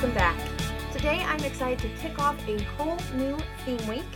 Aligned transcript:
Welcome 0.00 0.16
back. 0.16 0.40
Today 0.92 1.22
I'm 1.26 1.44
excited 1.44 1.78
to 1.78 1.88
kick 2.00 2.18
off 2.18 2.34
a 2.48 2.58
whole 2.62 2.96
new 3.16 3.36
theme 3.66 3.86
week 3.86 4.06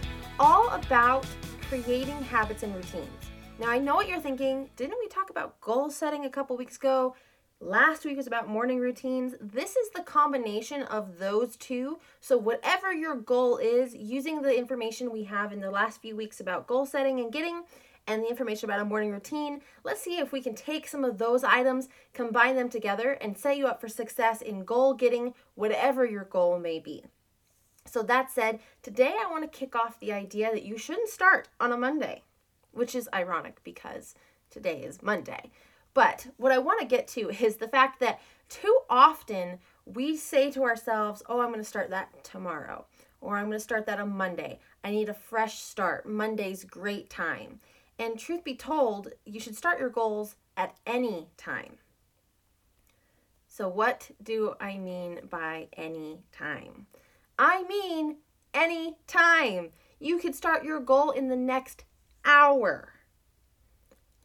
all 0.40 0.70
about 0.70 1.26
creating 1.68 2.22
habits 2.22 2.62
and 2.62 2.74
routines. 2.74 3.10
Now, 3.58 3.68
I 3.68 3.76
know 3.76 3.94
what 3.94 4.08
you're 4.08 4.18
thinking. 4.18 4.70
Didn't 4.76 4.96
we 4.98 5.08
talk 5.08 5.28
about 5.28 5.60
goal 5.60 5.90
setting 5.90 6.24
a 6.24 6.30
couple 6.30 6.56
weeks 6.56 6.76
ago? 6.76 7.14
Last 7.60 8.06
week 8.06 8.16
was 8.16 8.26
about 8.26 8.48
morning 8.48 8.78
routines. 8.78 9.34
This 9.38 9.76
is 9.76 9.90
the 9.90 10.00
combination 10.00 10.84
of 10.84 11.18
those 11.18 11.54
two. 11.54 11.98
So, 12.18 12.38
whatever 12.38 12.90
your 12.90 13.16
goal 13.16 13.58
is, 13.58 13.94
using 13.94 14.40
the 14.40 14.56
information 14.56 15.12
we 15.12 15.24
have 15.24 15.52
in 15.52 15.60
the 15.60 15.70
last 15.70 16.00
few 16.00 16.16
weeks 16.16 16.40
about 16.40 16.66
goal 16.66 16.86
setting 16.86 17.20
and 17.20 17.30
getting 17.30 17.64
and 18.06 18.22
the 18.22 18.28
information 18.28 18.68
about 18.68 18.80
a 18.80 18.84
morning 18.84 19.10
routine. 19.10 19.60
Let's 19.82 20.02
see 20.02 20.18
if 20.18 20.32
we 20.32 20.40
can 20.40 20.54
take 20.54 20.86
some 20.86 21.04
of 21.04 21.18
those 21.18 21.44
items, 21.44 21.88
combine 22.12 22.56
them 22.56 22.68
together, 22.68 23.12
and 23.12 23.36
set 23.36 23.56
you 23.56 23.66
up 23.66 23.80
for 23.80 23.88
success 23.88 24.42
in 24.42 24.64
goal 24.64 24.94
getting, 24.94 25.34
whatever 25.54 26.04
your 26.04 26.24
goal 26.24 26.58
may 26.58 26.78
be. 26.78 27.04
So, 27.86 28.02
that 28.02 28.30
said, 28.30 28.60
today 28.82 29.14
I 29.18 29.30
want 29.30 29.50
to 29.50 29.58
kick 29.58 29.76
off 29.76 30.00
the 30.00 30.12
idea 30.12 30.50
that 30.50 30.64
you 30.64 30.78
shouldn't 30.78 31.10
start 31.10 31.48
on 31.60 31.72
a 31.72 31.76
Monday, 31.76 32.22
which 32.72 32.94
is 32.94 33.08
ironic 33.12 33.62
because 33.62 34.14
today 34.50 34.82
is 34.82 35.02
Monday. 35.02 35.50
But 35.92 36.26
what 36.36 36.52
I 36.52 36.58
want 36.58 36.80
to 36.80 36.86
get 36.86 37.06
to 37.08 37.30
is 37.44 37.56
the 37.56 37.68
fact 37.68 38.00
that 38.00 38.20
too 38.48 38.80
often 38.90 39.58
we 39.86 40.16
say 40.16 40.50
to 40.50 40.64
ourselves, 40.64 41.22
Oh, 41.28 41.40
I'm 41.40 41.48
going 41.48 41.60
to 41.60 41.64
start 41.64 41.90
that 41.90 42.24
tomorrow, 42.24 42.86
or 43.20 43.36
I'm 43.36 43.46
going 43.46 43.58
to 43.58 43.60
start 43.60 43.86
that 43.86 44.00
on 44.00 44.16
Monday. 44.16 44.60
I 44.82 44.90
need 44.90 45.08
a 45.08 45.14
fresh 45.14 45.58
start. 45.58 46.06
Monday's 46.06 46.64
great 46.64 47.08
time. 47.08 47.60
And 47.98 48.18
truth 48.18 48.44
be 48.44 48.54
told, 48.56 49.08
you 49.24 49.38
should 49.38 49.56
start 49.56 49.78
your 49.78 49.90
goals 49.90 50.36
at 50.56 50.76
any 50.86 51.28
time. 51.36 51.78
So, 53.46 53.68
what 53.68 54.10
do 54.20 54.54
I 54.60 54.78
mean 54.78 55.20
by 55.30 55.68
any 55.76 56.24
time? 56.32 56.86
I 57.38 57.62
mean 57.64 58.16
any 58.52 58.96
time. 59.06 59.70
You 60.00 60.18
could 60.18 60.34
start 60.34 60.64
your 60.64 60.80
goal 60.80 61.12
in 61.12 61.28
the 61.28 61.36
next 61.36 61.84
hour. 62.24 62.94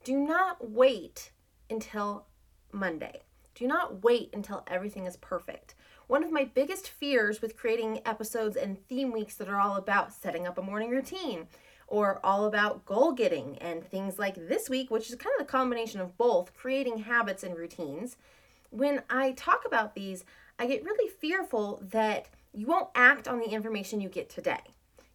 Do 0.03 0.17
not 0.17 0.71
wait 0.71 1.31
until 1.69 2.25
Monday. 2.71 3.21
Do 3.53 3.67
not 3.67 4.03
wait 4.03 4.29
until 4.33 4.63
everything 4.67 5.05
is 5.05 5.17
perfect. 5.17 5.75
One 6.07 6.23
of 6.23 6.31
my 6.31 6.45
biggest 6.45 6.89
fears 6.89 7.41
with 7.41 7.57
creating 7.57 8.01
episodes 8.05 8.55
and 8.57 8.83
theme 8.87 9.11
weeks 9.11 9.35
that 9.35 9.49
are 9.49 9.59
all 9.59 9.75
about 9.75 10.11
setting 10.11 10.47
up 10.47 10.57
a 10.57 10.61
morning 10.61 10.89
routine 10.89 11.47
or 11.89 12.19
all 12.23 12.45
about 12.45 12.85
goal 12.85 13.11
getting 13.11 13.57
and 13.57 13.83
things 13.83 14.19
like 14.19 14.35
this 14.35 14.69
week, 14.69 14.89
which 14.89 15.09
is 15.09 15.15
kind 15.15 15.33
of 15.39 15.45
the 15.45 15.51
combination 15.51 15.99
of 15.99 16.17
both 16.17 16.53
creating 16.53 16.99
habits 16.99 17.43
and 17.43 17.57
routines. 17.57 18.15
When 18.69 19.01
I 19.09 19.31
talk 19.31 19.63
about 19.65 19.95
these, 19.95 20.23
I 20.59 20.67
get 20.67 20.85
really 20.85 21.09
fearful 21.09 21.83
that 21.89 22.27
you 22.53 22.67
won't 22.67 22.89
act 22.95 23.27
on 23.27 23.39
the 23.39 23.49
information 23.49 24.01
you 24.01 24.09
get 24.09 24.29
today. 24.29 24.61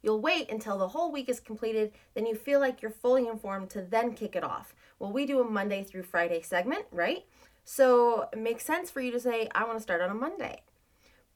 You'll 0.03 0.21
wait 0.21 0.51
until 0.51 0.77
the 0.77 0.89
whole 0.89 1.11
week 1.11 1.29
is 1.29 1.41
completed, 1.41 1.93
then 2.15 2.27
you 2.27 2.35
feel 2.35 2.61
like 2.61 2.83
you're 2.83 2.91
fully 2.91 3.27
informed 3.27 3.71
to 3.71 3.81
then 3.81 4.13
kick 4.13 4.37
it 4.37 4.45
off. 4.45 4.75
Well, 4.99 5.13
we 5.13 5.27
do 5.27 5.41
a 5.41 5.45
Monday 5.45 5.85
through 5.85 6.03
Friday 6.03 6.43
segment, 6.43 6.85
right? 6.91 7.25
So 7.65 8.29
it 8.33 8.39
makes 8.39 8.67
sense 8.67 8.91
for 8.91 9.01
you 9.01 9.11
to 9.13 9.21
say, 9.21 9.49
I 9.55 9.65
want 9.65 9.79
to 9.79 9.83
start 9.83 10.03
on 10.03 10.11
a 10.11 10.15
Monday. 10.15 10.63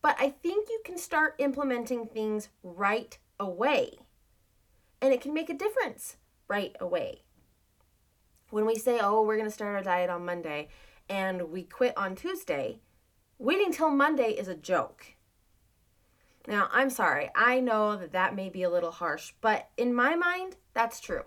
But 0.02 0.16
I 0.18 0.30
think 0.30 0.68
you 0.68 0.80
can 0.84 0.98
start 0.98 1.34
implementing 1.38 2.06
things 2.06 2.50
right 2.62 3.16
away 3.40 3.98
and 5.00 5.12
it 5.12 5.20
can 5.20 5.34
make 5.34 5.50
a 5.50 5.54
difference 5.54 6.16
right 6.48 6.74
away. 6.80 7.22
When 8.50 8.66
we 8.66 8.76
say, 8.76 8.98
oh, 9.00 9.22
we're 9.22 9.36
going 9.36 9.48
to 9.48 9.54
start 9.54 9.76
our 9.76 9.82
diet 9.82 10.10
on 10.10 10.24
Monday 10.24 10.68
and 11.08 11.50
we 11.50 11.62
quit 11.62 11.96
on 11.96 12.14
Tuesday, 12.14 12.80
waiting 13.38 13.72
till 13.72 13.90
Monday 13.90 14.30
is 14.30 14.48
a 14.48 14.54
joke. 14.54 15.14
Now, 16.46 16.68
I'm 16.72 16.88
sorry, 16.88 17.30
I 17.36 17.60
know 17.60 17.96
that 17.96 18.12
that 18.12 18.34
may 18.34 18.48
be 18.48 18.62
a 18.62 18.70
little 18.70 18.90
harsh, 18.90 19.32
but 19.42 19.68
in 19.76 19.92
my 19.92 20.14
mind, 20.14 20.56
that's 20.72 20.98
true. 20.98 21.24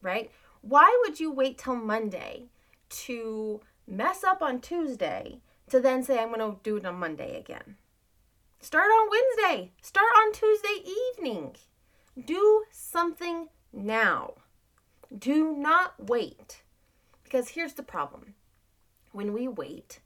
Right? 0.00 0.30
Why 0.62 0.98
would 1.02 1.20
you 1.20 1.30
wait 1.30 1.58
till 1.58 1.76
Monday 1.76 2.48
to 2.88 3.60
mess 3.86 4.24
up 4.24 4.42
on 4.42 4.60
Tuesday 4.60 5.40
to 5.68 5.80
then 5.80 6.02
say, 6.02 6.18
I'm 6.18 6.32
going 6.32 6.40
to 6.40 6.58
do 6.62 6.76
it 6.76 6.86
on 6.86 6.94
Monday 6.96 7.38
again? 7.38 7.76
Start 8.60 8.86
on 8.86 9.08
Wednesday, 9.10 9.72
start 9.82 10.08
on 10.16 10.32
Tuesday 10.32 10.82
evening. 11.16 11.54
Do 12.24 12.64
something 12.70 13.48
now. 13.72 14.34
Do 15.16 15.56
not 15.56 16.08
wait. 16.08 16.62
Because 17.22 17.50
here's 17.50 17.74
the 17.74 17.82
problem 17.82 18.34
when 19.12 19.32
we 19.32 19.48
wait, 19.48 20.00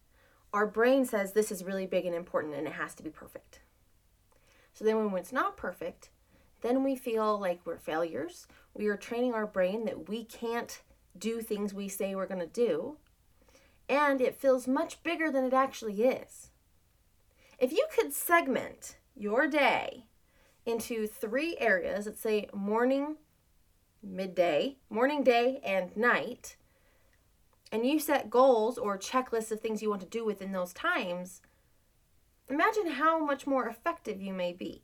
our 0.53 0.67
brain 0.67 1.05
says 1.05 1.33
this 1.33 1.51
is 1.51 1.65
really 1.65 1.87
big 1.87 2.05
and 2.05 2.15
important 2.15 2.55
and 2.55 2.67
it 2.67 2.75
has 2.75 2.95
to 2.95 3.03
be 3.03 3.11
perfect. 3.11 3.61
So 4.75 4.85
then 4.85 5.11
when 5.11 5.21
it's 5.21 5.33
not 5.33 5.57
perfect, 5.57 6.11
then 6.61 6.85
we 6.85 6.97
feel 6.97 7.39
like 7.39 7.61
we're 7.65 7.79
failures. 7.79 8.47
We 8.75 8.87
are 8.87 8.97
training 8.97 9.35
our 9.35 9.47
brain 9.47 9.85
that 9.87 10.09
we 10.09 10.25
can't 10.25 10.83
do 11.19 11.41
things 11.41 11.75
we 11.75 11.89
say 11.89 12.15
we're 12.15 12.27
going 12.27 12.41
to 12.41 12.47
do. 12.47 12.97
And 13.89 14.21
it 14.21 14.41
feels 14.41 14.69
much 14.69 15.03
bigger 15.03 15.31
than 15.31 15.45
it 15.45 15.53
actually 15.53 16.03
is. 16.03 16.51
If 17.59 17.73
you 17.73 17.87
could 17.95 18.13
segment 18.13 18.97
your 19.15 19.47
day 19.47 20.07
into 20.65 21.07
three 21.07 21.57
areas 21.59 22.07
let's 22.07 22.21
say 22.21 22.49
morning, 22.55 23.17
midday, 24.03 24.77
morning, 24.91 25.23
day, 25.23 25.61
and 25.65 25.97
night, 25.97 26.57
and 27.71 27.87
you 27.87 27.99
set 27.99 28.31
goals 28.31 28.77
or 28.77 28.99
checklists 28.99 29.51
of 29.51 29.61
things 29.61 29.81
you 29.81 29.89
want 29.89 30.03
to 30.03 30.07
do 30.07 30.25
within 30.25 30.53
those 30.53 30.73
times, 30.73 31.41
imagine 32.49 32.93
how 32.93 33.25
much 33.25 33.47
more 33.47 33.67
effective 33.67 34.21
you 34.21 34.33
may 34.33 34.53
be. 34.53 34.83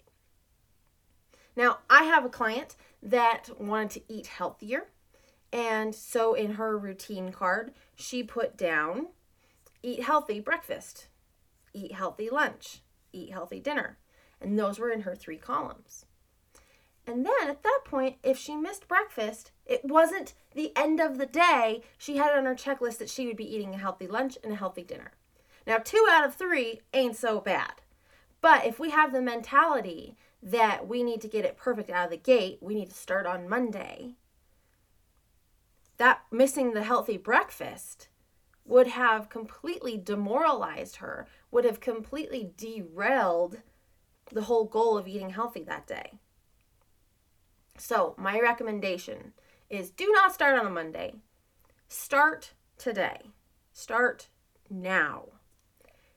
Now, 1.55 1.79
I 1.91 2.05
have 2.05 2.25
a 2.25 2.31
client 2.31 2.77
that 3.03 3.51
wanted 3.59 3.91
to 3.91 4.13
eat 4.13 4.29
healthier, 4.29 4.89
and 5.53 5.95
so 5.95 6.35
in 6.35 6.53
her 6.53 6.79
routine 6.79 7.33
card, 7.33 7.73
she 7.95 8.23
put 8.23 8.57
down 8.57 9.09
eat 9.83 10.03
healthy 10.03 10.41
breakfast, 10.41 11.09
eat 11.73 11.93
healthy 11.93 12.29
lunch, 12.31 12.81
eat 13.13 13.33
healthy 13.33 13.61
dinner. 13.61 13.99
And 14.41 14.59
those 14.59 14.79
were 14.79 14.91
in 14.91 15.03
her 15.03 15.15
three 15.15 15.37
columns. 15.37 16.07
And 17.07 17.25
then 17.25 17.49
at 17.49 17.63
that 17.63 17.81
point, 17.85 18.17
if 18.23 18.37
she 18.37 18.55
missed 18.55 18.87
breakfast, 18.87 19.51
it 19.65 19.85
wasn't 19.85 20.35
the 20.55 20.77
end 20.77 21.01
of 21.01 21.17
the 21.17 21.27
day. 21.27 21.83
She 21.97 22.19
had 22.19 22.33
it 22.33 22.39
on 22.39 22.45
her 22.45 22.55
checklist 22.55 22.99
that 22.99 23.09
she 23.09 23.27
would 23.27 23.37
be 23.37 23.55
eating 23.55 23.75
a 23.75 23.79
healthy 23.79 24.07
lunch 24.07 24.37
and 24.45 24.53
a 24.53 24.57
healthy 24.57 24.83
dinner. 24.83 25.13
Now, 25.67 25.79
two 25.79 26.07
out 26.11 26.27
of 26.27 26.35
three 26.35 26.81
ain't 26.93 27.17
so 27.17 27.41
bad. 27.41 27.73
But 28.41 28.67
if 28.67 28.79
we 28.79 28.91
have 28.91 29.13
the 29.13 29.23
mentality 29.23 30.17
that 30.43 30.87
we 30.87 31.03
need 31.03 31.21
to 31.23 31.29
get 31.29 31.45
it 31.45 31.57
perfect 31.57 31.91
out 31.91 32.05
of 32.05 32.11
the 32.11 32.17
gate, 32.17 32.59
we 32.61 32.75
need 32.75 32.91
to 32.91 32.97
start 32.97 33.27
on 33.27 33.49
Monday, 33.49 34.15
that 35.97 36.21
missing 36.31 36.73
the 36.73 36.85
healthy 36.85 37.17
breakfast 37.17 38.09
would 38.65 38.87
have 38.87 39.31
completely 39.31 39.97
demoralized 39.97 40.97
her, 40.97 41.27
would 41.51 41.65
have 41.65 41.81
completely 41.81 42.53
derailed 42.57 43.63
the 44.33 44.43
whole 44.43 44.65
goal 44.65 44.97
of 44.97 45.09
eating 45.09 45.31
healthy 45.31 45.63
that 45.65 45.87
day. 45.87 46.19
So, 47.79 48.15
my 48.19 48.41
recommendation 48.41 49.33
is 49.71 49.91
do 49.91 50.11
not 50.13 50.35
start 50.35 50.59
on 50.59 50.67
a 50.67 50.71
Monday. 50.71 51.15
Start 51.89 52.53
today. 52.77 53.31
Start 53.73 54.29
now. 54.69 55.27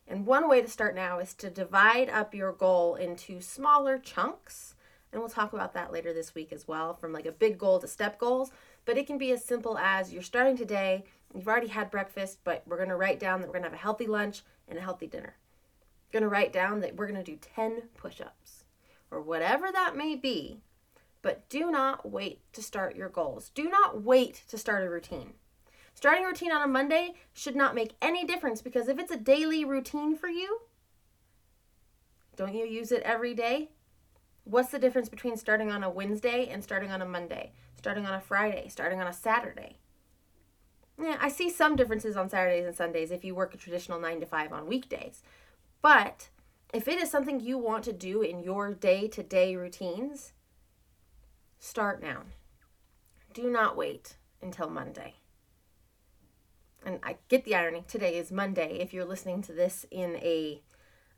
And 0.08 0.26
one 0.26 0.50
way 0.50 0.62
to 0.62 0.68
start 0.68 0.96
now 0.96 1.20
is 1.20 1.34
to 1.36 1.50
divide 1.50 2.10
up 2.10 2.34
your 2.34 2.52
goal 2.52 2.96
into 2.96 3.40
smaller 3.40 3.98
chunks. 3.98 4.76
And 5.12 5.22
we'll 5.22 5.30
talk 5.30 5.54
about 5.54 5.74
that 5.74 5.92
later 5.92 6.14
this 6.14 6.34
week 6.34 6.52
as 6.52 6.68
well, 6.68 6.94
from 6.94 7.14
like 7.14 7.26
a 7.26 7.32
big 7.32 7.58
goal 7.58 7.80
to 7.80 7.88
step 7.88 8.18
goals. 8.18 8.52
But 8.86 8.98
it 8.98 9.08
can 9.08 9.18
be 9.18 9.32
as 9.32 9.46
simple 9.46 9.78
as 9.78 10.12
you're 10.12 10.24
starting 10.24 10.58
today, 10.58 11.06
you've 11.34 11.48
already 11.48 11.68
had 11.68 11.92
breakfast, 11.92 12.40
but 12.44 12.64
we're 12.66 12.78
to 12.90 12.96
write 12.96 13.20
down 13.20 13.42
that 13.42 13.48
we're 13.48 13.60
to 13.60 13.64
have 13.64 13.74
a 13.74 13.78
healthy 13.78 14.08
lunch 14.08 14.42
and 14.68 14.78
a 14.78 14.82
healthy 14.82 15.08
dinner 15.08 15.36
going 16.12 16.24
to 16.24 16.30
write 16.30 16.54
down 16.54 16.82
that 16.82 16.96
we're 16.96 17.08
going 17.08 17.24
to 17.24 17.32
do 17.32 17.38
10 17.38 17.84
push 17.96 18.22
ups 18.22 18.64
or 19.10 19.22
whatever 19.22 19.72
that 19.72 19.96
may 19.96 20.16
be. 20.16 20.62
But 21.22 21.48
do 21.50 21.70
not 21.70 22.10
wait 22.10 22.42
to 22.54 22.64
start 22.64 22.96
your 22.96 23.10
goals. 23.10 23.52
Do 23.54 23.70
not 23.70 24.02
wait 24.02 24.44
to 24.50 24.58
start 24.58 24.84
a 24.84 24.90
routine. 24.90 25.34
Starting 25.94 26.24
a 26.24 26.28
routine 26.28 26.52
on 26.52 26.64
a 26.64 26.68
Monday 26.68 27.14
should 27.34 27.56
not 27.56 27.76
make 27.76 27.94
any 28.02 28.26
difference 28.26 28.62
because 28.62 28.88
if 28.88 28.98
it's 28.98 29.12
a 29.12 29.18
daily 29.18 29.64
routine 29.64 30.16
for 30.16 30.30
you, 30.30 30.62
don't 32.36 32.56
you 32.56 32.66
use 32.66 32.92
it 32.92 33.04
every 33.04 33.34
day? 33.34 33.70
What's 34.46 34.72
the 34.72 34.80
difference 34.80 35.10
between 35.10 35.38
starting 35.38 35.72
on 35.72 35.84
a 35.84 35.90
Wednesday 35.90 36.48
and 36.48 36.64
starting 36.64 36.92
on 36.92 37.02
a 37.02 37.06
Monday? 37.06 37.52
Starting 37.78 38.08
on 38.08 38.16
a 38.16 38.22
Friday, 38.22 38.68
starting 38.70 39.00
on 39.00 39.08
a 39.08 39.14
Saturday? 39.14 39.78
Yeah, 41.00 41.18
I 41.20 41.30
see 41.30 41.50
some 41.50 41.76
differences 41.76 42.16
on 42.16 42.30
Saturdays 42.30 42.66
and 42.66 42.76
Sundays 42.76 43.12
if 43.12 43.24
you 43.24 43.36
work 43.36 43.54
a 43.54 43.58
traditional 43.58 44.00
9 44.00 44.20
to 44.22 44.26
5 44.26 44.54
on 44.54 44.68
weekdays. 44.68 45.24
But 45.82 46.30
if 46.74 46.88
it 46.88 47.00
is 47.00 47.10
something 47.10 47.40
you 47.40 47.58
want 47.58 47.84
to 47.86 47.94
do 47.94 48.22
in 48.22 48.44
your 48.44 48.74
day 48.74 49.08
to 49.10 49.24
day 49.24 49.56
routines, 49.56 50.34
start 51.60 52.02
now. 52.02 52.24
Do 53.34 53.50
not 53.50 53.78
wait 53.78 54.18
until 54.42 54.70
Monday. 54.70 55.16
And 56.86 57.00
I 57.04 57.18
get 57.30 57.46
the 57.46 57.56
irony. 57.56 57.84
Today 57.88 58.18
is 58.18 58.32
Monday. 58.32 58.80
If 58.80 58.94
you're 58.94 59.06
listening 59.06 59.42
to 59.44 59.54
this 59.54 59.86
in 59.92 60.16
a 60.18 60.62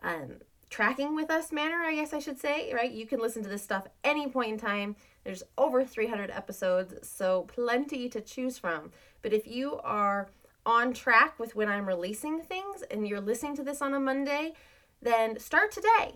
um, 0.04 0.40
tracking 0.70 1.16
with 1.16 1.30
us 1.32 1.52
manner, 1.52 1.78
I 1.78 1.96
guess 1.96 2.14
I 2.14 2.20
should 2.20 2.40
say, 2.40 2.74
right? 2.74 2.92
You 2.92 3.06
can 3.06 3.20
listen 3.20 3.44
to 3.44 3.50
this 3.50 3.64
stuff 3.64 3.88
any 4.04 4.28
point 4.28 4.52
in 4.52 4.60
time. 4.60 4.96
There's 5.24 5.44
over 5.58 5.86
300 5.86 6.30
episodes, 6.32 7.08
so 7.08 7.44
plenty 7.44 8.10
to 8.10 8.20
choose 8.20 8.58
from. 8.58 8.92
But 9.22 9.34
if 9.34 9.48
you 9.48 9.80
are 9.84 10.30
on 10.66 10.94
track 10.94 11.40
with 11.40 11.56
when 11.56 11.70
I'm 11.70 11.88
releasing 11.88 12.42
things 12.42 12.84
and 12.90 13.08
you're 13.08 13.22
listening 13.22 13.56
to 13.58 13.64
this 13.64 13.82
on 13.82 13.94
a 13.94 14.00
Monday, 14.00 14.54
then 15.02 15.40
start 15.40 15.72
today. 15.72 16.16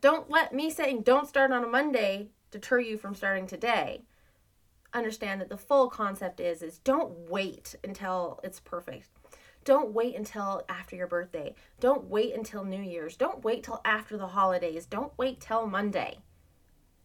Don't 0.00 0.30
let 0.30 0.54
me 0.54 0.70
saying 0.70 1.02
don't 1.02 1.28
start 1.28 1.52
on 1.52 1.64
a 1.64 1.68
Monday 1.68 2.30
deter 2.50 2.80
you 2.80 2.96
from 2.96 3.14
starting 3.14 3.46
today. 3.46 4.02
Understand 4.94 5.40
that 5.40 5.48
the 5.48 5.58
full 5.58 5.90
concept 5.90 6.40
is 6.40 6.62
is 6.62 6.78
don't 6.78 7.30
wait 7.30 7.74
until 7.84 8.40
it's 8.42 8.60
perfect. 8.60 9.08
Don't 9.64 9.92
wait 9.92 10.14
until 10.14 10.62
after 10.68 10.96
your 10.96 11.06
birthday. 11.06 11.54
Don't 11.78 12.04
wait 12.04 12.34
until 12.34 12.64
New 12.64 12.80
Year's. 12.80 13.16
Don't 13.16 13.44
wait 13.44 13.64
till 13.64 13.80
after 13.84 14.16
the 14.16 14.28
holidays. 14.28 14.86
Don't 14.86 15.12
wait 15.18 15.40
till 15.40 15.66
Monday. 15.66 16.20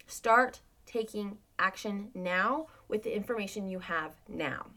Start 0.08 0.62
taking 0.86 1.40
action 1.60 2.10
now 2.14 2.68
with 2.88 3.04
the 3.04 3.16
information 3.16 3.68
you 3.68 3.80
have 3.80 4.16
now. 4.30 4.68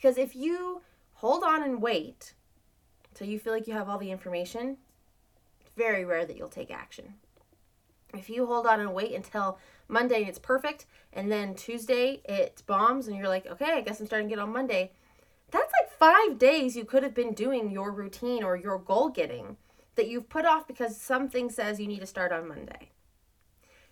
Because 0.00 0.16
if 0.16 0.34
you 0.34 0.80
hold 1.14 1.44
on 1.44 1.62
and 1.62 1.82
wait 1.82 2.32
until 3.10 3.26
you 3.26 3.38
feel 3.38 3.52
like 3.52 3.66
you 3.66 3.74
have 3.74 3.88
all 3.88 3.98
the 3.98 4.10
information, 4.10 4.78
it's 5.60 5.70
very 5.76 6.06
rare 6.06 6.24
that 6.24 6.38
you'll 6.38 6.48
take 6.48 6.70
action. 6.70 7.14
If 8.14 8.30
you 8.30 8.46
hold 8.46 8.66
on 8.66 8.80
and 8.80 8.94
wait 8.94 9.12
until 9.12 9.58
Monday 9.88 10.22
it's 10.22 10.38
perfect, 10.38 10.86
and 11.12 11.30
then 11.30 11.54
Tuesday 11.54 12.22
it 12.24 12.62
bombs, 12.66 13.08
and 13.08 13.16
you're 13.16 13.28
like, 13.28 13.46
okay, 13.46 13.72
I 13.72 13.82
guess 13.82 14.00
I'm 14.00 14.06
starting 14.06 14.28
to 14.28 14.34
get 14.34 14.42
on 14.42 14.52
Monday, 14.52 14.92
that's 15.50 15.72
like 15.82 15.92
five 15.92 16.38
days 16.38 16.76
you 16.76 16.84
could 16.86 17.02
have 17.02 17.14
been 17.14 17.34
doing 17.34 17.70
your 17.70 17.92
routine 17.92 18.42
or 18.42 18.56
your 18.56 18.78
goal 18.78 19.10
getting 19.10 19.58
that 19.96 20.08
you've 20.08 20.30
put 20.30 20.46
off 20.46 20.66
because 20.66 20.96
something 20.96 21.50
says 21.50 21.78
you 21.78 21.86
need 21.86 22.00
to 22.00 22.06
start 22.06 22.32
on 22.32 22.48
Monday. 22.48 22.90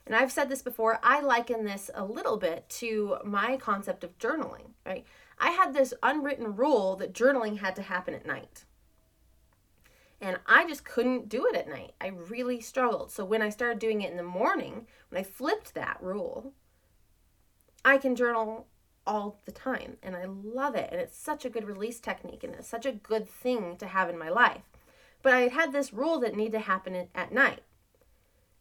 And 0.06 0.16
I've 0.16 0.32
said 0.32 0.48
this 0.48 0.62
before, 0.62 1.00
I 1.02 1.20
liken 1.20 1.66
this 1.66 1.90
a 1.94 2.02
little 2.02 2.38
bit 2.38 2.66
to 2.78 3.18
my 3.24 3.58
concept 3.58 4.04
of 4.04 4.18
journaling, 4.18 4.70
right? 4.86 5.04
I 5.40 5.50
had 5.50 5.74
this 5.74 5.94
unwritten 6.02 6.56
rule 6.56 6.96
that 6.96 7.14
journaling 7.14 7.58
had 7.58 7.76
to 7.76 7.82
happen 7.82 8.14
at 8.14 8.26
night. 8.26 8.64
And 10.20 10.38
I 10.46 10.66
just 10.66 10.84
couldn't 10.84 11.28
do 11.28 11.46
it 11.46 11.54
at 11.54 11.68
night. 11.68 11.92
I 12.00 12.08
really 12.08 12.60
struggled. 12.60 13.12
So 13.12 13.24
when 13.24 13.40
I 13.40 13.50
started 13.50 13.78
doing 13.78 14.02
it 14.02 14.10
in 14.10 14.16
the 14.16 14.22
morning, 14.24 14.86
when 15.10 15.20
I 15.20 15.24
flipped 15.24 15.74
that 15.74 15.98
rule, 16.00 16.52
I 17.84 17.98
can 17.98 18.16
journal 18.16 18.66
all 19.06 19.40
the 19.46 19.52
time 19.52 19.96
and 20.02 20.16
I 20.16 20.24
love 20.24 20.74
it. 20.74 20.88
And 20.90 21.00
it's 21.00 21.16
such 21.16 21.44
a 21.44 21.50
good 21.50 21.66
release 21.66 22.00
technique 22.00 22.42
and 22.42 22.54
it's 22.54 22.68
such 22.68 22.84
a 22.84 22.92
good 22.92 23.28
thing 23.28 23.76
to 23.76 23.86
have 23.86 24.10
in 24.10 24.18
my 24.18 24.28
life. 24.28 24.62
But 25.22 25.34
I 25.34 25.48
had 25.48 25.72
this 25.72 25.92
rule 25.92 26.18
that 26.20 26.36
needed 26.36 26.52
to 26.52 26.60
happen 26.60 27.08
at 27.14 27.32
night. 27.32 27.62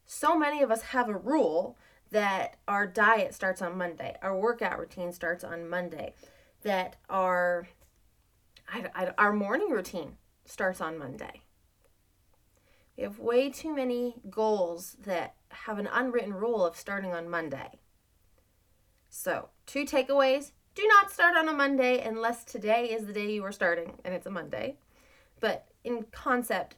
So 0.06 0.38
many 0.38 0.62
of 0.62 0.72
us 0.72 0.84
have 0.84 1.10
a 1.10 1.18
rule 1.18 1.78
that 2.12 2.56
our 2.68 2.88
diet 2.88 3.34
starts 3.34 3.62
on 3.62 3.78
Monday, 3.78 4.16
our 4.22 4.38
workout 4.38 4.80
routine 4.80 5.12
starts 5.12 5.44
on 5.44 5.70
Monday, 5.70 6.14
that 6.64 6.98
our 7.10 7.68
I, 8.68 8.86
I, 8.94 9.12
our 9.18 9.34
morning 9.34 9.70
routine 9.70 10.18
starts 10.46 10.82
on 10.82 10.98
Monday. 10.98 11.42
We 12.98 13.04
have 13.04 13.20
way 13.20 13.50
too 13.50 13.76
many 13.76 14.16
goals 14.30 14.98
that 15.06 15.36
have 15.50 15.80
an 15.80 15.88
unwritten 15.92 16.34
rule 16.34 16.66
of 16.66 16.76
starting 16.76 17.14
on 17.14 17.30
Monday. 17.30 17.80
So, 19.10 19.50
two 19.66 19.86
takeaways 19.86 20.52
do 20.76 20.88
not 20.88 21.12
start 21.12 21.36
on 21.36 21.50
a 21.50 21.54
Monday 21.54 22.02
unless 22.02 22.44
today 22.44 22.92
is 22.92 23.06
the 23.06 23.14
day 23.14 23.32
you 23.32 23.44
are 23.44 23.52
starting 23.52 23.94
and 24.04 24.14
it's 24.14 24.28
a 24.28 24.32
Monday. 24.32 24.78
But 25.40 25.68
in 25.84 26.06
concept, 26.12 26.76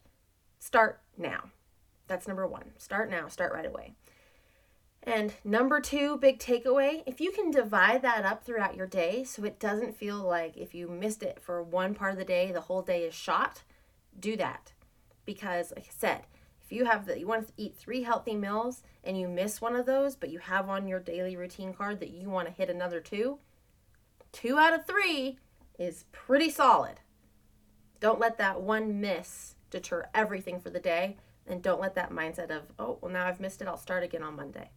start 0.60 1.02
now. 1.18 1.52
That's 2.08 2.28
number 2.28 2.48
one. 2.48 2.72
Start 2.78 3.10
now, 3.10 3.28
start 3.28 3.54
right 3.54 3.66
away. 3.66 3.96
And 5.04 5.34
number 5.44 5.80
two, 5.80 6.18
big 6.18 6.40
takeaway 6.40 7.04
if 7.06 7.22
you 7.22 7.32
can 7.32 7.52
divide 7.52 8.02
that 8.02 8.26
up 8.26 8.44
throughout 8.44 8.76
your 8.76 8.88
day 8.88 9.24
so 9.24 9.44
it 9.44 9.60
doesn't 9.60 9.96
feel 9.96 10.18
like 10.18 10.58
if 10.58 10.76
you 10.76 10.88
missed 10.88 11.24
it 11.24 11.40
for 11.42 11.64
one 11.64 11.96
part 11.96 12.12
of 12.12 12.18
the 12.18 12.26
day, 12.26 12.52
the 12.52 12.62
whole 12.62 12.82
day 12.82 13.04
is 13.04 13.14
shot, 13.14 13.64
do 14.20 14.36
that. 14.38 14.74
Because, 15.26 15.72
like 15.76 15.86
I 15.88 15.94
said, 15.98 16.22
if 16.62 16.72
you 16.72 16.86
have 16.86 17.06
that 17.06 17.20
you 17.20 17.28
want 17.28 17.48
to 17.48 17.54
eat 17.58 17.76
three 17.76 18.04
healthy 18.04 18.36
meals 18.36 18.84
and 19.04 19.20
you 19.20 19.28
miss 19.28 19.62
one 19.62 19.76
of 19.76 19.86
those, 19.86 20.16
but 20.16 20.30
you 20.30 20.40
have 20.40 20.70
on 20.70 20.88
your 20.88 21.00
daily 21.00 21.36
routine 21.36 21.74
card 21.74 22.00
that 22.00 22.12
you 22.12 22.30
want 22.30 22.48
to 22.48 22.54
hit 22.54 22.70
another 22.70 23.00
two, 23.00 23.40
two 24.32 24.58
out 24.58 24.74
of 24.74 24.86
three 24.86 25.40
is 25.78 26.06
pretty 26.12 26.50
solid. 26.50 27.00
Don't 28.00 28.20
let 28.20 28.38
that 28.38 28.62
one 28.62 29.00
miss 29.00 29.56
deter 29.72 30.08
everything 30.14 30.60
for 30.60 30.70
the 30.70 30.80
day. 30.80 31.18
And 31.48 31.64
don't 31.64 31.82
let 31.82 31.96
that 31.96 32.12
mindset 32.12 32.52
of, 32.52 32.64
oh, 32.78 33.00
well, 33.02 33.12
now 33.12 33.26
I've 33.26 33.40
missed 33.40 33.62
it, 33.62 33.68
I'll 33.68 33.78
start 33.78 34.04
again 34.04 34.22
on 34.22 34.36
Monday. 34.36 34.70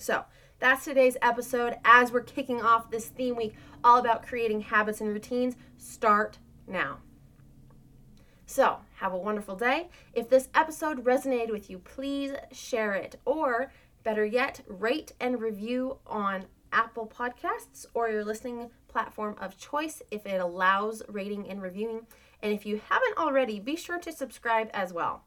So 0.00 0.24
that's 0.60 0.86
today's 0.86 1.18
episode. 1.20 1.76
As 1.84 2.10
we're 2.10 2.22
kicking 2.22 2.62
off 2.62 2.90
this 2.90 3.08
theme 3.08 3.36
week, 3.36 3.54
all 3.84 3.98
about 3.98 4.26
creating 4.26 4.62
habits 4.62 5.02
and 5.02 5.10
routines, 5.10 5.56
start 5.76 6.38
now. 6.66 6.98
So, 8.46 8.78
have 8.96 9.12
a 9.12 9.18
wonderful 9.18 9.56
day. 9.56 9.90
If 10.14 10.30
this 10.30 10.48
episode 10.54 11.04
resonated 11.04 11.52
with 11.52 11.68
you, 11.68 11.78
please 11.78 12.32
share 12.50 12.94
it. 12.94 13.20
Or, 13.26 13.72
better 14.02 14.24
yet, 14.24 14.62
rate 14.66 15.12
and 15.20 15.38
review 15.38 15.98
on 16.06 16.46
Apple 16.72 17.06
Podcasts 17.06 17.84
or 17.92 18.08
your 18.08 18.24
listening 18.24 18.70
platform 18.88 19.36
of 19.38 19.58
choice 19.58 20.02
if 20.10 20.24
it 20.24 20.40
allows 20.40 21.02
rating 21.08 21.46
and 21.46 21.60
reviewing. 21.60 22.06
And 22.42 22.54
if 22.54 22.64
you 22.64 22.80
haven't 22.88 23.18
already, 23.18 23.60
be 23.60 23.76
sure 23.76 23.98
to 23.98 24.12
subscribe 24.12 24.70
as 24.72 24.94
well. 24.94 25.24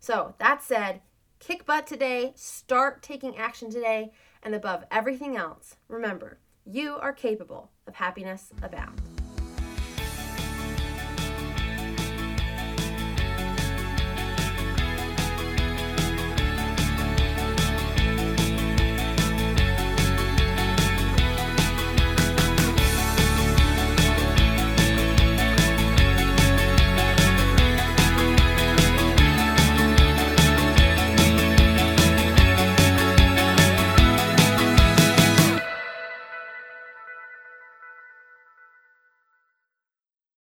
So, 0.00 0.34
that 0.38 0.64
said, 0.64 1.00
Kick 1.46 1.64
butt 1.64 1.86
today, 1.86 2.32
start 2.34 3.04
taking 3.04 3.36
action 3.36 3.70
today, 3.70 4.10
and 4.42 4.52
above 4.52 4.82
everything 4.90 5.36
else, 5.36 5.76
remember, 5.86 6.38
you 6.64 6.96
are 6.96 7.12
capable 7.12 7.70
of 7.86 7.94
happiness 7.94 8.50
abound. 8.62 9.00